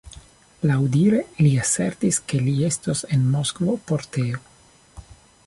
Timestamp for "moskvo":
3.37-3.77